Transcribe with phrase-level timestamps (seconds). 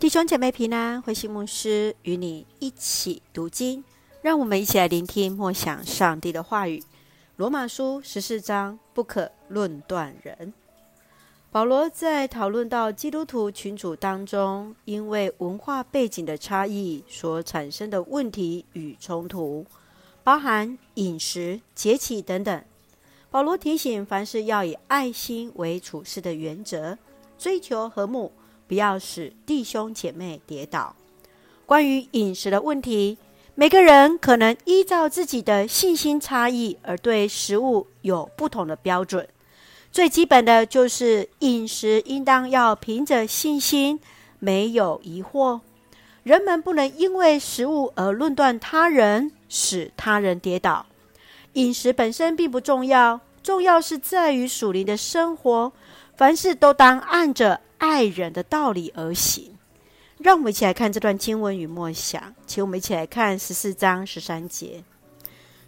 [0.00, 3.82] 弟兄姐妹平安，慧馨牧师与你一起读经，
[4.22, 6.80] 让我们一起来聆听默想上帝的话语。
[7.34, 10.54] 罗马书十四章，不可论断人。
[11.50, 19.66] 保罗在讨论到基督徒群组当中，因为文化背景的差异所产生的问题与冲突，
[20.22, 22.64] 包含饮食、节气等等。
[23.32, 26.96] 保罗提醒，凡事要以爱心为处事的原则，
[27.36, 28.30] 追求和睦。
[28.68, 30.94] 不要使弟兄姐妹跌倒。
[31.66, 33.18] 关于饮食的问题，
[33.54, 39.26] 每个人可能依照自己的信心差异而对食物有不同的标准。
[39.90, 43.98] 最基本的就是饮食应当要凭着信心，
[44.38, 45.60] 没有疑惑。
[46.22, 50.84] 人们不能因为食物而论断他人，使他人跌倒。
[51.54, 55.72] 饮食本身并不重要，重要是在于属灵的生活。
[56.16, 59.56] 凡事都当按着爱人的道理而行。
[60.18, 64.82] 让我们一起来看这段经文与默想，请我们一起来看十四章十三节。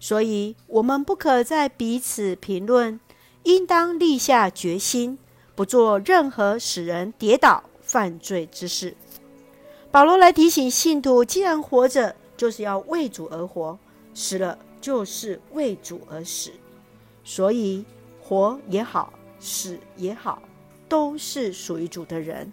[0.00, 2.98] 所以，我们不可再彼此评论，
[3.42, 5.18] 应当立下决心，
[5.54, 8.96] 不做任何使人跌倒、犯罪之事。
[9.90, 13.76] 保罗来提醒信徒：既然活着，就是要为主而活；
[14.14, 16.52] 死了，就是为主而死。
[17.24, 17.84] 所以，
[18.22, 19.12] 活也好。
[19.40, 20.42] 死也好，
[20.88, 22.52] 都是属于主的人。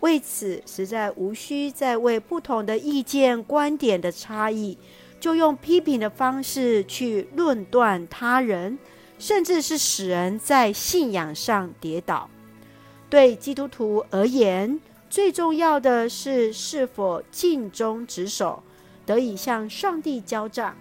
[0.00, 4.76] 为此，实在无需再为不同的意见、观点的差异，
[5.20, 8.78] 就用批评的方式去论断他人，
[9.18, 12.28] 甚至是使人在信仰上跌倒。
[13.08, 18.62] 对基督徒而言，最重要的是是否尽忠职守，
[19.04, 20.76] 得以向上帝交账，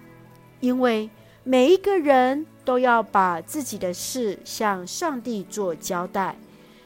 [0.59, 1.09] 因为
[1.43, 2.45] 每一个人。
[2.65, 6.37] 都要把自己的事向上帝做交代，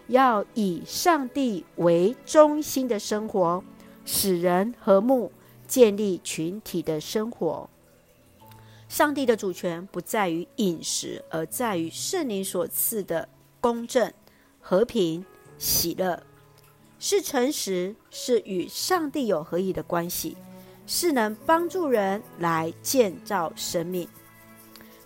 [0.08, 3.64] 要以上帝为中心的生活，
[4.06, 5.32] 使人和睦，
[5.68, 7.70] 建立群体的生活。
[8.90, 13.28] 上帝的主权不在于饮食，而在于圣灵所赐的
[13.60, 14.14] 公正、
[14.60, 15.26] 和平、
[15.58, 16.22] 喜乐，
[17.00, 20.38] 是诚实，是与上帝有合一的关系，
[20.86, 24.08] 是能帮助人来建造生命。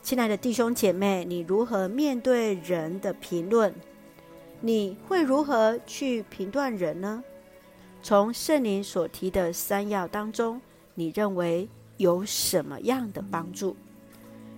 [0.04, 3.74] 亲爱的弟兄姐妹，你如何面对人的评论？
[4.60, 7.24] 你会如何去评断人呢？
[8.02, 10.60] 从圣灵所提的三要当中，
[10.96, 13.76] 你认为有什么样的帮助？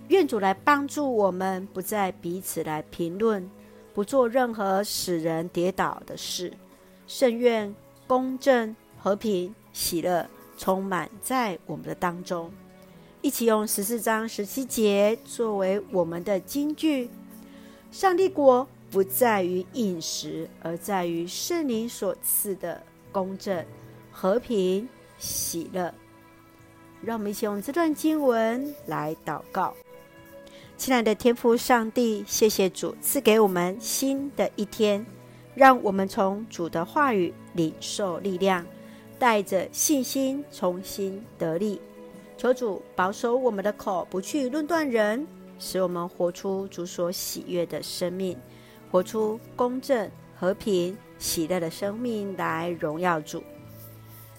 [0.08, 3.48] 愿主来帮助我们，不再彼此来评论，
[3.94, 6.52] 不做任何使人跌倒的事。
[7.06, 7.74] 圣愿
[8.06, 12.50] 公正、和平、喜乐充满在我们的当中。
[13.22, 17.10] 一起用十四章十七节作为我们的金句。
[17.92, 23.64] 上帝国不在于饮食，而在于圣灵所赐的公正、
[24.10, 25.94] 和平、喜乐。
[27.02, 29.72] 让我们一起用这段经文来祷告。
[30.76, 35.04] 亲爱的天父上帝，谢谢主赐给我们新的一天，
[35.54, 38.66] 让我们从主的话语领受力量，
[39.18, 41.80] 带着信心重新得力。
[42.36, 45.26] 求主保守我们的口，不去论断人，
[45.58, 48.36] 使我们活出主所喜悦的生命，
[48.90, 53.42] 活出公正、和平、喜乐的生命来荣耀主。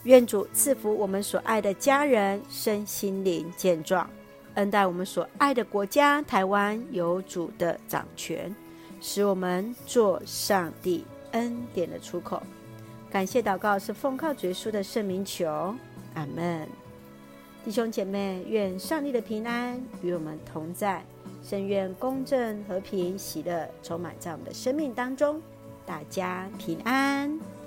[0.03, 4.09] 愿主赐福我们所爱的家人身心灵健壮，
[4.55, 8.53] 恩待我们所爱的国家台湾有主的掌权，
[8.99, 12.41] 使我们做上帝恩典的出口。
[13.11, 15.75] 感谢祷告是奉靠主耶稣的圣名求，
[16.15, 16.67] 阿门。
[17.63, 21.05] 弟兄姐妹，愿上帝的平安与我们同在，
[21.41, 25.41] 深愿公正、和平、喜乐充满在我们的生命当中。
[25.85, 27.60] 大家平安。